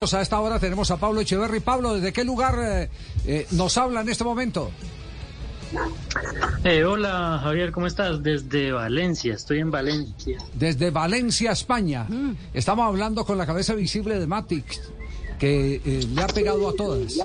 A 0.00 0.20
esta 0.22 0.38
hora 0.38 0.60
tenemos 0.60 0.92
a 0.92 0.96
Pablo 0.96 1.20
Echeverry. 1.22 1.58
Pablo, 1.58 1.94
¿desde 1.94 2.12
qué 2.12 2.22
lugar 2.22 2.54
eh, 2.60 2.88
eh, 3.26 3.48
nos 3.50 3.76
habla 3.78 4.02
en 4.02 4.08
este 4.08 4.22
momento? 4.22 4.70
Eh, 6.62 6.84
hola 6.84 7.40
Javier, 7.42 7.72
¿cómo 7.72 7.88
estás? 7.88 8.22
Desde 8.22 8.70
Valencia, 8.70 9.34
estoy 9.34 9.58
en 9.58 9.72
Valencia. 9.72 10.38
Desde 10.54 10.92
Valencia, 10.92 11.50
España. 11.50 12.06
Estamos 12.54 12.86
hablando 12.86 13.24
con 13.24 13.38
la 13.38 13.44
cabeza 13.44 13.74
visible 13.74 14.20
de 14.20 14.28
Matix, 14.28 14.80
que 15.36 15.82
eh, 15.84 16.06
le 16.14 16.22
ha 16.22 16.28
pegado 16.28 16.68
a 16.68 16.74
todas. 16.74 17.18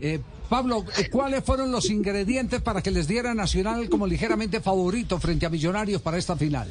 Eh, 0.00 0.20
Pablo, 0.48 0.84
¿cuáles 1.10 1.42
fueron 1.42 1.72
los 1.72 1.90
ingredientes 1.90 2.62
para 2.62 2.82
que 2.82 2.92
les 2.92 3.08
diera 3.08 3.34
Nacional 3.34 3.88
como 3.88 4.06
ligeramente 4.06 4.60
favorito 4.60 5.18
frente 5.18 5.44
a 5.44 5.50
Millonarios 5.50 6.00
para 6.00 6.18
esta 6.18 6.36
final? 6.36 6.68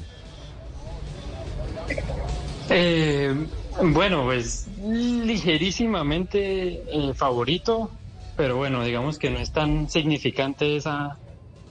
Eh, 2.69 3.35
bueno, 3.81 4.23
pues 4.23 4.67
ligerísimamente 4.77 6.83
eh, 6.87 7.13
favorito, 7.15 7.91
pero 8.35 8.57
bueno, 8.57 8.83
digamos 8.83 9.17
que 9.17 9.29
no 9.29 9.39
es 9.39 9.51
tan 9.51 9.89
significante 9.89 10.75
esa, 10.75 11.17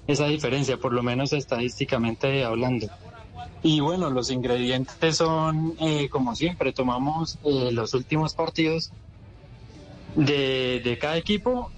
esa 0.07 0.27
diferencia, 0.27 0.77
por 0.77 0.93
lo 0.93 1.03
menos 1.03 1.33
estadísticamente 1.33 2.45
hablando. 2.45 2.89
Y 3.63 3.81
bueno, 3.81 4.11
los 4.11 4.31
ingredientes 4.31 5.17
son, 5.17 5.75
eh, 5.81 6.09
como 6.09 6.35
siempre, 6.35 6.73
tomamos 6.73 7.39
eh, 7.45 7.71
los 7.73 7.95
últimos 7.95 8.35
partidos 8.35 8.91
de, 10.17 10.81
de 10.85 10.99
cada 10.99 11.17
equipo, 11.17 11.71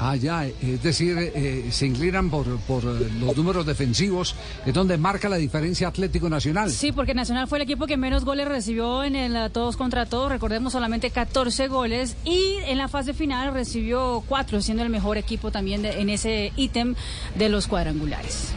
Ah, 0.00 0.14
ya, 0.14 0.46
es 0.46 0.80
decir, 0.80 1.16
eh, 1.18 1.70
se 1.72 1.84
inclinan 1.84 2.30
por, 2.30 2.46
por 2.68 2.84
eh, 2.84 3.10
los 3.18 3.36
números 3.36 3.66
defensivos, 3.66 4.36
es 4.64 4.72
donde 4.72 4.96
marca 4.96 5.28
la 5.28 5.34
diferencia 5.38 5.88
Atlético 5.88 6.28
Nacional. 6.28 6.70
Sí, 6.70 6.92
porque 6.92 7.14
Nacional 7.14 7.48
fue 7.48 7.58
el 7.58 7.62
equipo 7.62 7.86
que 7.88 7.96
menos 7.96 8.24
goles 8.24 8.46
recibió 8.46 9.02
en 9.02 9.16
el 9.16 9.50
todos 9.50 9.76
contra 9.76 10.06
todos, 10.06 10.30
recordemos 10.30 10.72
solamente 10.72 11.10
14 11.10 11.66
goles 11.66 12.16
y 12.24 12.58
en 12.66 12.78
la 12.78 12.86
fase 12.86 13.12
final 13.12 13.52
recibió 13.52 14.22
4, 14.28 14.62
siendo 14.62 14.84
el 14.84 14.88
mejor 14.88 15.18
equipo 15.18 15.50
también 15.50 15.82
de- 15.82 16.00
en 16.00 16.10
ese 16.10 16.52
ítem 16.54 16.94
de 17.34 17.48
los 17.48 17.66
cuadrangulares. 17.66 18.52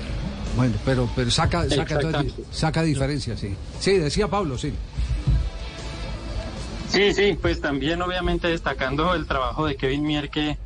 Bueno, 0.56 0.76
pero, 0.86 1.10
pero 1.16 1.32
saca, 1.32 1.68
saca, 1.70 2.00
saca 2.52 2.84
diferencia, 2.84 3.38
sí. 3.38 3.56
Sí, 3.80 3.98
decía 3.98 4.28
Pablo, 4.28 4.58
sí. 4.58 4.74
Sí, 6.90 7.14
sí, 7.14 7.38
pues 7.42 7.62
también 7.62 8.02
obviamente 8.02 8.50
destacando 8.50 9.14
el 9.14 9.26
trabajo 9.26 9.66
de 9.66 9.76
Kevin 9.78 10.04
Mier 10.04 10.30
que 10.30 10.58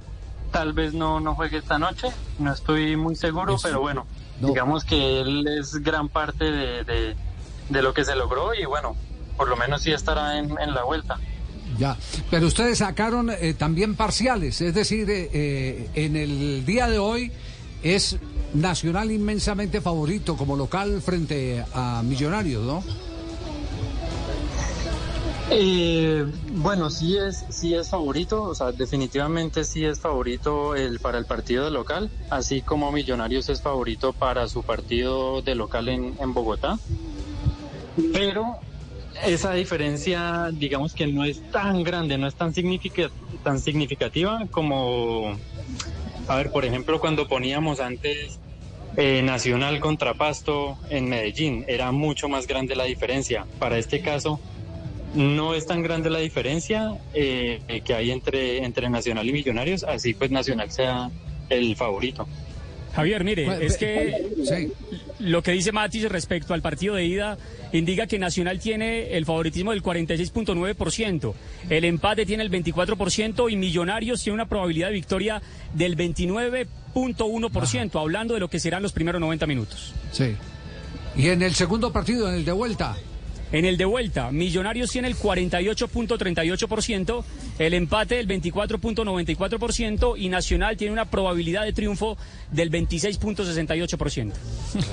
tal 0.52 0.74
vez 0.74 0.94
no, 0.94 1.20
no 1.20 1.36
juegue 1.36 1.58
esta 1.58 1.78
noche, 1.78 2.08
no 2.40 2.52
estoy 2.52 2.96
muy 2.96 3.16
seguro, 3.16 3.56
Eso. 3.56 3.68
pero 3.68 3.82
bueno, 3.82 4.08
No. 4.42 4.48
digamos 4.48 4.86
que 4.86 5.22
él 5.22 5.46
es 5.48 5.76
gran 5.84 6.10
parte 6.10 6.46
de, 6.46 6.84
de, 6.84 7.16
de 7.70 7.82
lo 7.84 7.94
que 7.94 8.04
se 8.06 8.16
logró 8.16 8.56
y 8.56 8.66
bueno, 8.66 8.96
por 9.38 9.48
lo 9.50 9.56
menos 9.56 9.84
sí 9.84 9.92
estará 9.92 10.40
en, 10.40 10.56
en 10.60 10.74
la 10.74 10.84
vuelta. 10.84 11.20
Ya, 11.78 11.98
pero 12.32 12.48
ustedes 12.48 12.78
sacaron 12.80 13.30
eh, 13.30 13.54
también 13.54 13.96
parciales, 13.96 14.62
es 14.62 14.74
decir, 14.74 15.10
eh, 15.12 15.30
eh, 15.34 15.90
en 15.94 16.16
el 16.16 16.66
día 16.66 16.88
de 16.88 16.98
hoy 17.00 17.32
es 17.84 18.18
Nacional 18.54 19.12
inmensamente 19.12 19.82
favorito 19.82 20.38
como 20.38 20.56
local 20.56 21.02
frente 21.02 21.64
a 21.74 22.02
Millonarios, 22.04 22.64
¿no? 22.64 22.84
Eh, 25.52 26.26
bueno, 26.54 26.90
sí 26.90 27.18
es, 27.18 27.46
sí 27.50 27.76
es 27.76 27.90
favorito, 27.90 28.44
o 28.44 28.56
sea, 28.56 28.72
definitivamente 28.72 29.64
sí 29.64 29.86
es 29.86 30.00
favorito 30.00 30.76
el, 30.76 31.00
para 31.00 31.20
el 31.20 31.26
partido 31.26 31.66
de 31.66 31.72
local, 31.72 32.10
así 32.30 32.62
como 32.62 32.92
Millonarios 32.92 33.50
es 33.50 33.62
favorito 33.62 34.12
para 34.12 34.48
su 34.48 34.64
partido 34.64 35.42
de 35.44 35.54
local 35.54 35.88
en, 35.90 36.16
en 36.20 36.34
Bogotá. 36.34 36.80
Pero 38.12 38.58
esa 39.24 39.54
diferencia, 39.54 40.50
digamos 40.52 40.94
que 40.94 41.08
no 41.08 41.24
es 41.24 41.42
tan 41.52 41.84
grande, 41.84 42.18
no 42.18 42.28
es 42.28 42.36
tan, 42.36 42.54
tan 43.44 43.60
significativa 43.60 44.46
como, 44.52 45.38
a 46.28 46.36
ver, 46.38 46.52
por 46.52 46.66
ejemplo, 46.66 47.00
cuando 47.00 47.28
poníamos 47.28 47.80
antes 47.80 48.40
eh, 48.98 49.22
Nacional 49.24 49.80
contra 49.80 50.14
Pasto 50.14 50.78
en 50.90 51.10
Medellín, 51.10 51.66
era 51.68 51.92
mucho 51.92 52.30
más 52.30 52.48
grande 52.48 52.76
la 52.76 52.86
diferencia. 52.86 53.46
Para 53.60 53.78
este 53.78 54.02
caso, 54.02 54.40
no 55.14 55.54
es 55.54 55.66
tan 55.66 55.82
grande 55.84 56.10
la 56.10 56.20
diferencia 56.20 56.98
eh, 57.14 57.82
que 57.86 57.94
hay 57.94 58.12
entre, 58.12 58.64
entre 58.64 58.90
Nacional 58.90 59.28
y 59.30 59.34
Millonarios, 59.34 59.84
así 59.84 60.14
pues 60.14 60.32
Nacional 60.32 60.72
sea 60.72 61.10
el 61.50 61.76
favorito. 61.76 62.28
Javier, 62.94 63.24
mire, 63.26 63.46
Bueno, 63.46 63.62
es 63.62 63.78
que 63.78 64.16
Sí. 64.46 64.72
lo 65.20 65.44
que 65.44 65.52
dice 65.52 65.74
Matis 65.74 66.10
respecto 66.10 66.54
al 66.54 66.62
partido 66.62 66.96
de 66.96 67.06
ida 67.06 67.38
indica 67.78 68.08
que 68.08 68.18
Nacional 68.20 68.60
tiene 68.60 69.16
el 69.16 69.26
favoritismo 69.26 69.72
del 69.72 69.84
46.9%, 69.84 71.34
el 71.70 71.86
empate 71.86 72.26
tiene 72.26 72.44
el 72.44 72.52
24% 72.52 73.52
y 73.52 73.56
Millonarios 73.56 74.24
tiene 74.24 74.36
una 74.36 74.48
probabilidad 74.48 74.88
de 74.88 74.94
victoria 74.94 75.42
del 75.74 75.98
29.1%, 75.98 78.00
hablando 78.00 78.34
de 78.34 78.40
lo 78.40 78.50
que 78.50 78.60
serán 78.60 78.84
los 78.84 78.94
primeros 78.94 79.22
90 79.22 79.48
minutos. 79.48 79.94
Sí. 80.12 80.36
Y 81.18 81.30
en 81.30 81.42
el 81.42 81.56
segundo 81.56 81.92
partido, 81.92 82.30
en 82.30 82.36
el 82.36 82.46
de 82.46 82.52
vuelta, 82.52 82.96
En 83.52 83.66
el 83.66 83.78
de 83.78 83.86
vuelta, 83.86 84.32
Millonarios 84.32 84.92
tiene 84.92 85.08
el 85.08 85.16
48.38%, 85.16 87.24
el 87.60 87.74
empate 87.74 88.16
del 88.16 88.28
24.94% 88.28 90.16
y 90.18 90.30
Nacional 90.30 90.78
tiene 90.78 90.94
una 90.94 91.06
probabilidad 91.06 91.64
de 91.64 91.74
triunfo 91.74 92.18
del 92.52 92.72
26.68%. 92.72 94.32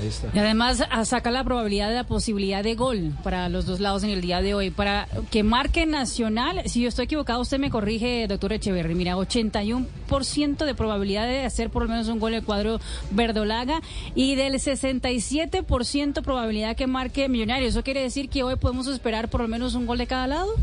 ahí 0.00 0.06
está. 0.06 0.28
Y 0.34 0.38
además 0.38 0.82
a- 0.88 1.04
saca 1.04 1.30
la 1.30 1.44
probabilidad 1.44 1.88
de 1.88 1.94
la 1.96 2.04
posibilidad 2.04 2.62
de 2.62 2.74
gol 2.74 3.12
para 3.24 3.48
los 3.48 3.66
dos 3.66 3.80
lados 3.80 4.04
en 4.04 4.10
el 4.10 4.20
día 4.20 4.40
de 4.42 4.54
hoy. 4.54 4.70
Para 4.70 5.08
que 5.30 5.42
marque 5.42 5.86
Nacional, 5.86 6.62
si 6.66 6.82
yo 6.82 6.88
estoy 6.88 7.06
equivocado, 7.06 7.40
usted 7.40 7.58
me 7.58 7.70
corrige, 7.70 8.26
doctor 8.28 8.52
Echeverry. 8.52 8.94
Mira, 8.94 9.16
81% 9.16 10.64
de 10.64 10.74
probabilidad 10.74 11.26
de 11.26 11.44
hacer 11.44 11.70
por 11.70 11.82
lo 11.82 11.88
menos 11.88 12.08
un 12.08 12.20
gol 12.20 12.34
el 12.34 12.44
cuadro 12.44 12.80
verdolaga 13.10 13.80
y 14.14 14.34
del 14.36 14.54
67% 14.54 16.22
probabilidad 16.22 16.76
que 16.76 16.86
marque 16.86 17.28
Millonario. 17.28 17.68
¿Eso 17.68 17.82
quiere 17.82 18.02
decir 18.02 18.28
que 18.28 18.41
hoy 18.42 18.56
podemos 18.56 18.86
esperar 18.86 19.28
por 19.28 19.40
lo 19.40 19.48
menos 19.48 19.74
un 19.74 19.86
gol 19.86 19.98
de 19.98 20.06
cada 20.06 20.26
lado? 20.26 20.54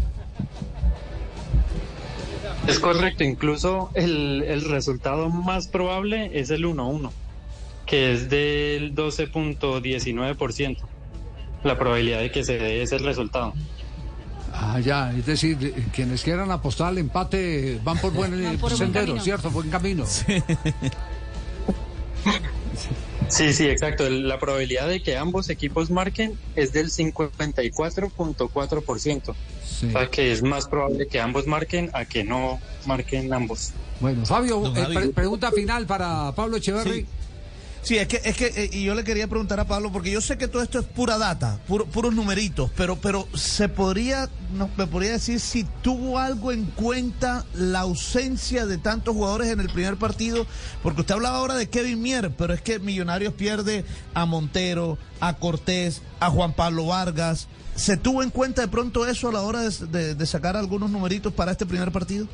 Es 2.67 2.79
correcto, 2.79 3.23
incluso 3.23 3.89
el, 3.95 4.43
el 4.43 4.63
resultado 4.65 5.29
más 5.29 5.67
probable 5.67 6.31
es 6.39 6.49
el 6.49 6.65
1-1, 6.65 7.09
que 7.85 8.13
es 8.13 8.29
del 8.29 8.93
12.19%, 8.95 10.77
la 11.63 11.77
probabilidad 11.77 12.19
de 12.19 12.31
que 12.31 12.43
se 12.43 12.57
dé 12.57 12.81
ese 12.81 12.97
resultado. 12.99 13.53
Ah, 14.53 14.79
ya, 14.79 15.11
es 15.11 15.25
decir, 15.25 15.85
quienes 15.93 16.21
quieran 16.21 16.51
apostar 16.51 16.87
al 16.89 16.97
empate 16.97 17.79
van 17.83 17.97
por 17.97 18.11
buen 18.11 18.59
sendero, 18.69 19.19
¿cierto? 19.19 19.49
Buen 19.51 19.69
camino. 19.69 20.05
Sí. 20.05 20.43
Sí, 23.53 23.67
exacto. 23.67 24.09
La 24.09 24.39
probabilidad 24.39 24.87
de 24.87 25.01
que 25.01 25.17
ambos 25.17 25.49
equipos 25.49 25.89
marquen 25.89 26.37
es 26.55 26.71
del 26.73 26.89
54.4%. 26.89 29.35
Sí. 29.63 29.87
O 29.87 29.91
sea, 29.91 30.07
que 30.07 30.31
es 30.31 30.41
más 30.41 30.67
probable 30.67 31.07
que 31.07 31.19
ambos 31.19 31.47
marquen 31.47 31.89
a 31.93 32.05
que 32.05 32.23
no 32.23 32.59
marquen 32.85 33.33
ambos. 33.33 33.73
Bueno, 33.99 34.25
Fabio, 34.25 34.73
eh, 34.75 35.11
pregunta 35.13 35.51
final 35.51 35.85
para 35.85 36.31
Pablo 36.33 36.57
Echeverry. 36.57 37.01
Sí, 37.01 37.05
es 37.87 38.07
que, 38.07 38.21
es 38.23 38.35
que 38.35 38.47
eh, 38.47 38.69
y 38.73 38.83
yo 38.83 38.93
le 38.93 39.03
quería 39.03 39.27
preguntar 39.27 39.59
a 39.59 39.65
Pablo, 39.65 39.91
porque 39.91 40.11
yo 40.11 40.21
sé 40.21 40.37
que 40.37 40.47
todo 40.47 40.61
esto 40.61 40.79
es 40.79 40.85
pura 40.85 41.17
data, 41.17 41.59
puros 41.67 42.13
numeritos, 42.13 42.69
pero, 42.75 42.97
pero 42.97 43.27
se 43.33 43.69
podría, 43.69 44.29
me 44.77 44.85
podría 44.85 45.13
decir 45.13 45.39
si 45.39 45.63
tuvo 45.81 46.19
algo 46.19 46.51
en 46.51 46.65
cuenta 46.65 47.45
la 47.53 47.79
ausencia 47.81 48.65
de 48.65 48.77
tantos 48.77 49.15
jugadores 49.15 49.49
en 49.49 49.59
el 49.59 49.69
primer 49.69 49.97
partido, 49.97 50.45
porque 50.83 51.01
usted 51.01 51.15
hablaba 51.15 51.37
ahora 51.37 51.55
de 51.55 51.69
Kevin 51.69 52.01
Mier, 52.01 52.31
pero 52.31 52.53
es 52.53 52.61
que 52.61 52.79
Millonarios 52.79 53.33
pierde 53.33 53.85
a 54.13 54.25
Montero, 54.25 54.97
a 55.19 55.37
Cortés, 55.37 56.01
a 56.19 56.29
Juan 56.29 56.53
Pablo 56.53 56.87
Vargas. 56.87 57.47
¿Se 57.75 57.95
tuvo 57.95 58.23
en 58.23 58.29
cuenta 58.29 58.61
de 58.61 58.67
pronto 58.67 59.07
eso 59.07 59.29
a 59.29 59.31
la 59.31 59.41
hora 59.41 59.61
de 59.61 60.25
sacar 60.25 60.57
algunos 60.57 60.89
numeritos 60.89 61.33
para 61.33 61.53
este 61.53 61.65
primer 61.65 61.91
partido? 61.91 62.27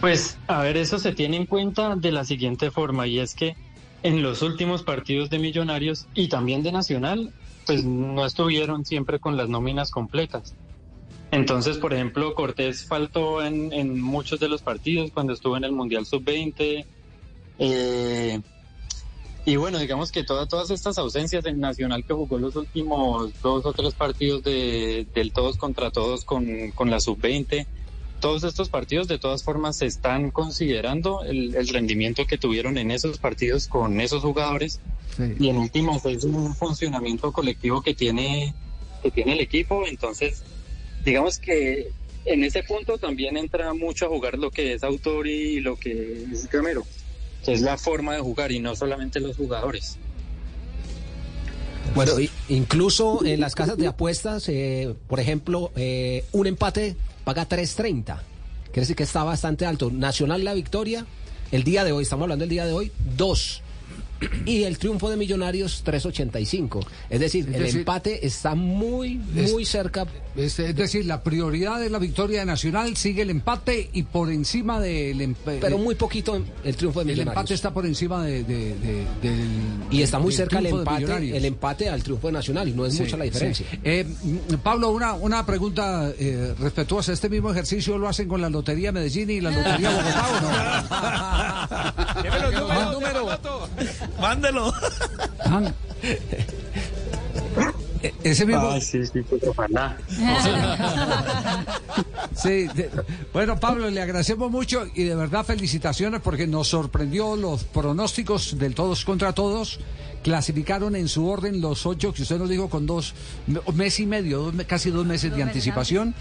Pues, 0.00 0.36
a 0.46 0.60
ver, 0.60 0.76
eso 0.76 0.98
se 0.98 1.12
tiene 1.12 1.36
en 1.36 1.46
cuenta 1.46 1.96
de 1.96 2.12
la 2.12 2.24
siguiente 2.24 2.70
forma, 2.70 3.06
y 3.06 3.18
es 3.18 3.34
que 3.34 3.56
en 4.06 4.22
los 4.22 4.40
últimos 4.42 4.84
partidos 4.84 5.30
de 5.30 5.40
Millonarios 5.40 6.06
y 6.14 6.28
también 6.28 6.62
de 6.62 6.70
Nacional, 6.70 7.32
pues 7.66 7.84
no 7.84 8.24
estuvieron 8.24 8.84
siempre 8.84 9.18
con 9.18 9.36
las 9.36 9.48
nóminas 9.48 9.90
completas. 9.90 10.54
Entonces, 11.32 11.76
por 11.78 11.92
ejemplo, 11.92 12.32
Cortés 12.36 12.86
faltó 12.86 13.44
en, 13.44 14.00
muchos 14.00 14.38
de 14.38 14.48
los 14.48 14.62
partidos 14.62 15.10
cuando 15.10 15.32
estuvo 15.32 15.56
en 15.56 15.64
el 15.64 15.72
Mundial 15.72 16.06
Sub-20. 16.06 16.86
Eh, 17.58 18.40
y 19.44 19.56
bueno, 19.56 19.80
digamos 19.80 20.12
que 20.12 20.22
todas 20.22 20.70
estas 20.70 20.98
ausencias 20.98 21.44
en 21.44 21.58
Nacional 21.58 22.04
que 22.04 22.14
jugó 22.14 22.38
los 22.38 22.54
últimos 22.54 23.32
dos 23.42 23.66
o 23.66 23.72
tres 23.72 23.94
partidos 23.94 24.44
de, 24.44 25.04
del 25.16 25.32
todos 25.32 25.56
contra 25.56 25.90
todos 25.90 26.24
con, 26.24 26.70
con 26.76 26.90
la 26.90 27.00
Sub-20, 27.00 27.66
todos 28.20 28.44
estos 28.44 28.68
partidos 28.68 29.08
de 29.08 29.18
todas 29.18 29.42
formas 29.42 29.76
se 29.76 29.86
están 29.86 30.30
considerando 30.30 31.22
el, 31.24 31.68
rendimiento 31.68 32.26
que 32.26 32.38
tuvieron 32.38 32.78
en 32.78 32.90
esos 32.90 33.18
partidos 33.18 33.68
con 33.68 34.00
esos 34.00 34.22
jugadores. 34.22 34.80
Y 35.38 35.48
en 35.48 35.56
último 35.56 36.00
es 36.04 36.24
un 36.24 36.54
funcionamiento 36.54 37.32
colectivo 37.32 37.82
que 37.82 37.94
tiene 37.94 38.54
que 39.02 39.10
tiene 39.10 39.34
el 39.34 39.40
equipo. 39.40 39.86
Entonces 39.86 40.42
digamos 41.04 41.38
que 41.38 41.90
en 42.24 42.44
ese 42.44 42.62
punto 42.62 42.98
también 42.98 43.36
entra 43.36 43.72
mucho 43.72 44.06
a 44.06 44.08
jugar 44.08 44.38
lo 44.38 44.50
que 44.50 44.74
es 44.74 44.82
autor 44.82 45.26
y 45.26 45.60
lo 45.60 45.76
que 45.76 46.24
es 46.32 46.50
Gamero 46.50 46.84
que 47.44 47.52
es 47.52 47.60
la 47.60 47.78
forma 47.78 48.14
de 48.14 48.20
jugar 48.20 48.50
y 48.50 48.58
no 48.58 48.74
solamente 48.74 49.20
los 49.20 49.36
jugadores 49.36 49.98
bueno, 51.96 52.12
incluso 52.48 53.24
en 53.24 53.40
las 53.40 53.54
casas 53.54 53.76
de 53.76 53.88
apuestas, 53.88 54.48
eh, 54.48 54.94
por 55.08 55.18
ejemplo, 55.18 55.72
eh, 55.74 56.24
un 56.32 56.46
empate 56.46 56.94
paga 57.24 57.48
3.30. 57.48 58.04
Quiere 58.66 58.80
decir 58.82 58.94
que 58.94 59.02
está 59.02 59.24
bastante 59.24 59.66
alto. 59.66 59.90
Nacional 59.90 60.44
la 60.44 60.54
victoria, 60.54 61.06
el 61.50 61.64
día 61.64 61.82
de 61.82 61.92
hoy, 61.92 62.04
estamos 62.04 62.24
hablando 62.24 62.42
del 62.42 62.50
día 62.50 62.66
de 62.66 62.72
hoy, 62.72 62.92
2 63.16 63.62
y 64.44 64.64
el 64.64 64.78
triunfo 64.78 65.10
de 65.10 65.16
Millonarios 65.16 65.84
3.85. 65.84 66.86
Es 67.10 67.20
decir, 67.20 67.48
el 67.52 67.66
empate 67.66 68.26
está 68.26 68.54
muy, 68.54 69.16
muy 69.16 69.64
cerca. 69.64 70.06
Es, 70.36 70.56
decir, 70.56 71.06
la 71.06 71.22
prioridad 71.22 71.80
de 71.80 71.88
la 71.90 71.98
victoria 71.98 72.40
de 72.40 72.46
Nacional 72.46 72.96
sigue 72.96 73.22
el 73.22 73.30
empate 73.30 73.88
y 73.92 74.02
por 74.02 74.30
encima 74.30 74.80
del 74.80 75.20
empate. 75.20 75.58
Pero 75.60 75.78
muy 75.78 75.94
poquito 75.94 76.42
el 76.64 76.76
triunfo 76.76 77.00
de 77.00 77.06
Millonarios. 77.06 77.32
El 77.32 77.38
empate 77.38 77.54
está 77.54 77.72
por 77.72 77.86
encima 77.86 78.24
de, 78.24 78.44
del. 78.44 78.76
Y 79.90 80.02
está 80.02 80.18
muy 80.18 80.32
cerca 80.32 80.58
el 80.58 80.66
empate, 80.66 81.36
el 81.36 81.44
empate 81.44 81.88
al 81.88 82.02
triunfo 82.02 82.26
de 82.28 82.34
Nacional 82.34 82.68
y 82.68 82.72
no 82.72 82.84
es 82.86 82.98
mucha 82.98 83.16
la 83.16 83.24
diferencia. 83.24 83.66
Eh, 83.82 84.06
Pablo, 84.62 84.90
una, 84.90 85.14
una 85.14 85.46
pregunta 85.46 86.12
eh, 86.18 86.54
respetuosa. 86.58 87.12
¿Este 87.12 87.28
mismo 87.28 87.50
ejercicio 87.50 87.96
lo 87.98 88.08
hacen 88.08 88.28
con 88.28 88.40
la 88.40 88.50
Lotería 88.50 88.92
Medellín 88.92 89.30
y 89.30 89.40
la 89.40 89.50
Lotería 89.50 89.90
Bogotá 89.90 90.28
o 90.28 90.40
no? 90.40 90.50
Mándelo. 94.20 94.72
Ese 98.22 98.46
mismo. 98.46 98.68
Ah, 98.68 98.80
sí, 98.80 99.04
sí, 99.06 99.22
sí, 102.36 102.66
bueno, 103.32 103.58
Pablo, 103.58 103.90
le 103.90 104.00
agradecemos 104.00 104.50
mucho 104.50 104.84
y 104.94 105.04
de 105.04 105.14
verdad 105.14 105.44
felicitaciones 105.44 106.20
porque 106.20 106.46
nos 106.46 106.68
sorprendió 106.68 107.36
los 107.36 107.64
pronósticos 107.64 108.58
del 108.58 108.74
todos 108.74 109.04
contra 109.04 109.32
todos. 109.32 109.80
Clasificaron 110.26 110.96
en 110.96 111.06
su 111.06 111.28
orden 111.28 111.60
los 111.60 111.86
ocho 111.86 112.12
que 112.12 112.22
usted 112.22 112.36
nos 112.36 112.48
dijo 112.48 112.68
con 112.68 112.84
dos 112.84 113.14
mes 113.76 114.00
y 114.00 114.06
medio, 114.06 114.52
casi 114.66 114.90
dos 114.90 115.06
meses 115.06 115.32
de 115.36 115.40
anticipación 115.40 116.16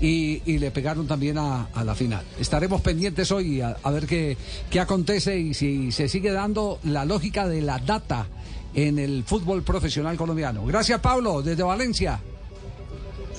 y, 0.00 0.58
le 0.58 0.70
pegaron 0.70 1.08
también 1.08 1.38
a, 1.38 1.68
la 1.84 1.96
final. 1.96 2.24
Estaremos 2.38 2.80
pendientes 2.82 3.32
hoy 3.32 3.60
a, 3.60 3.90
ver 3.90 4.06
qué, 4.06 4.36
qué 4.70 4.78
acontece 4.78 5.40
y 5.40 5.54
si 5.54 5.90
se 5.90 6.08
sigue 6.08 6.30
dando 6.30 6.78
la 6.84 7.04
lógica 7.04 7.48
de 7.48 7.60
la 7.60 7.80
data 7.80 8.28
en 8.74 9.00
el 9.00 9.24
fútbol 9.24 9.64
profesional 9.64 10.16
colombiano. 10.16 10.64
Gracias 10.64 11.00
Pablo, 11.00 11.42
desde 11.42 11.64
Valencia. 11.64 12.20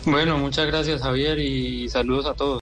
Bueno, 0.04 0.38
muchas 0.38 0.68
gracias 0.68 1.02
Javier 1.02 1.40
y 1.40 1.88
saludos 1.88 2.26
a 2.26 2.34
todos. 2.34 2.58